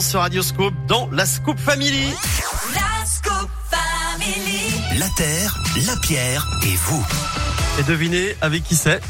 [0.00, 2.14] sur Radio Scoop dans la Scoop Family.
[2.72, 4.80] La Scoop Family.
[4.96, 5.58] La terre,
[5.88, 7.04] la pierre et vous.
[7.80, 9.00] Et devinez avec qui c'est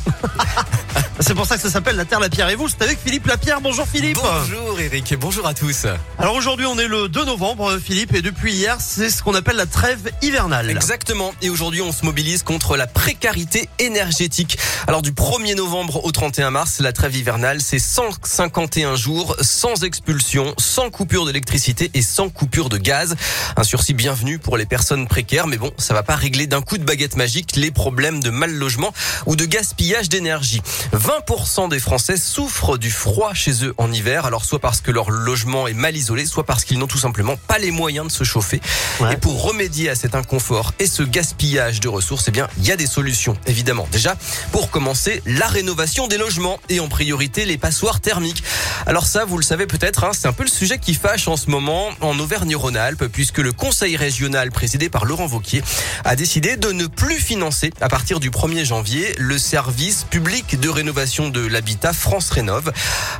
[1.20, 2.68] C'est pour ça que ça s'appelle La Terre, la Pierre et vous.
[2.68, 3.60] C'est avec Philippe Lapierre.
[3.60, 4.18] Bonjour Philippe.
[4.20, 5.86] Bonjour Eric et bonjour à tous.
[6.18, 9.56] Alors aujourd'hui on est le 2 novembre Philippe et depuis hier c'est ce qu'on appelle
[9.56, 10.70] la trêve hivernale.
[10.70, 11.34] Exactement.
[11.42, 14.58] Et aujourd'hui on se mobilise contre la précarité énergétique.
[14.88, 20.54] Alors du 1er novembre au 31 mars, la trêve hivernale c'est 151 jours sans expulsion,
[20.58, 23.16] sans coupure d'électricité et sans coupure de gaz.
[23.56, 26.78] Un sursis bienvenu pour les personnes précaires mais bon ça va pas régler d'un coup
[26.78, 28.92] de baguette magique les problèmes de mal logement
[29.26, 30.62] ou de gaspillage d'énergie.
[31.02, 35.10] 20% des Français souffrent du froid chez eux en hiver, alors soit parce que leur
[35.10, 38.22] logement est mal isolé, soit parce qu'ils n'ont tout simplement pas les moyens de se
[38.22, 38.60] chauffer.
[39.00, 39.14] Ouais.
[39.14, 42.70] Et pour remédier à cet inconfort et ce gaspillage de ressources, eh bien, il y
[42.70, 43.88] a des solutions, évidemment.
[43.90, 44.14] Déjà,
[44.52, 48.44] pour commencer, la rénovation des logements et en priorité les passoires thermiques.
[48.86, 51.36] Alors ça, vous le savez peut-être, hein, c'est un peu le sujet qui fâche en
[51.36, 55.64] ce moment en Auvergne-Rhône-Alpes, puisque le conseil régional présidé par Laurent Vauquier
[56.04, 60.68] a décidé de ne plus financer à partir du 1er janvier le service public de
[60.68, 62.70] rénovation de l'habitat France Rénove.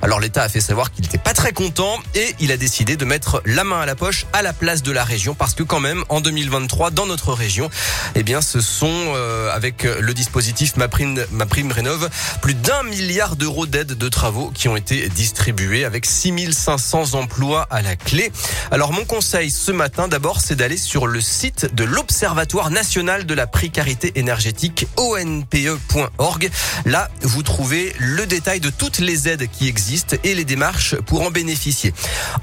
[0.03, 3.05] Alors l'État a fait savoir qu'il n'était pas très content et il a décidé de
[3.07, 5.81] mettre la main à la poche à la place de la région parce que quand
[5.81, 7.71] même en 2023 dans notre région,
[8.15, 12.11] eh bien ce sont euh, avec le dispositif Ma Prime, Ma Prime Rénove
[12.43, 17.81] plus d'un milliard d'euros d'aide de travaux qui ont été distribués avec 6500 emplois à
[17.81, 18.31] la clé.
[18.71, 23.35] Alors mon conseil ce matin d'abord c'est d'aller sur le site de l'Observatoire national de
[23.35, 26.51] la précarité énergétique onpe.org.
[26.85, 31.23] Là, vous trouvez le détail de toutes les aides qui existent et les démarches pour
[31.23, 31.95] en bénéficier.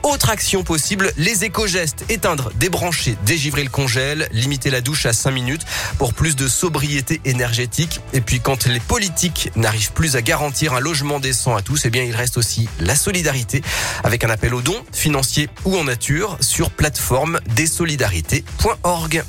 [0.04, 2.06] Autre action possible, les éco-gestes.
[2.08, 5.66] Éteindre, débrancher, dégivrer le congèle, limiter la douche à 5 minutes
[5.98, 8.00] pour plus de sobriété énergétique.
[8.14, 11.90] Et puis quand les politiques n'arrivent plus à garantir un logement décent à tous, eh
[11.90, 13.62] bien il reste aussi la solidarité
[14.06, 19.24] avec un appel aux dons financiers ou en nature sur plateforme desolidarités.org.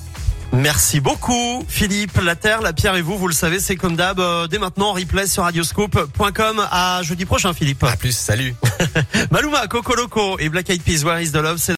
[0.52, 2.20] Merci beaucoup Philippe.
[2.22, 4.18] La Terre, la Pierre et vous, vous le savez, c'est comme d'hab.
[4.18, 7.84] euh, dès maintenant en replay sur radioscope.com à jeudi prochain Philippe.
[7.84, 8.54] À plus, salut.
[9.30, 11.58] Maluma, Coco Loco et Black Eyed Peas, Where is the Love?